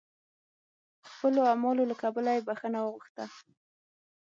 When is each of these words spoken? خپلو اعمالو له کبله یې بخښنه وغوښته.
خپلو 1.09 1.39
اعمالو 1.51 1.89
له 1.89 1.95
کبله 2.01 2.29
یې 2.35 2.45
بخښنه 2.47 2.79
وغوښته. 2.81 3.25